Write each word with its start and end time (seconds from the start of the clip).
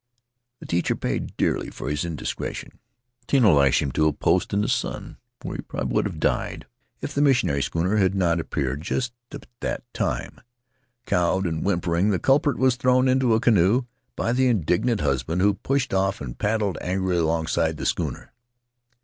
The 0.59 0.65
teacher 0.65 0.95
paid 0.95 1.37
dearly 1.37 1.69
for 1.69 1.87
his 1.87 2.03
indiscretion. 2.03 2.79
Tino 3.27 3.53
lashed 3.53 3.83
him 3.83 3.91
to 3.91 4.07
a 4.07 4.13
post 4.13 4.51
in 4.51 4.61
the 4.63 4.67
sun, 4.67 5.17
where 5.43 5.57
he 5.57 5.59
would 5.61 5.67
prob 5.67 5.91
ably 5.91 6.01
have 6.05 6.19
died 6.19 6.65
if 7.01 7.13
the 7.13 7.21
missionary 7.21 7.61
schooner 7.61 7.97
had 7.97 8.15
not 8.15 8.39
appeared 8.39 8.81
just 8.81 9.13
at 9.31 9.45
that 9.59 9.83
time. 9.93 10.41
Cowed 11.05 11.45
and 11.45 11.63
whimpering, 11.63 12.09
the 12.09 12.17
culprit 12.17 12.57
was 12.57 12.77
thrown 12.77 13.07
into 13.07 13.35
a 13.35 13.39
canoe 13.39 13.83
by 14.15 14.33
the 14.33 14.47
indignant 14.47 15.01
husband, 15.01 15.39
who 15.43 15.53
pushed 15.53 15.93
off 15.93 16.19
and 16.19 16.39
paddled 16.39 16.79
angrily 16.81 17.17
alongside 17.17 17.77
the 17.77 17.85
schooner. 17.85 18.33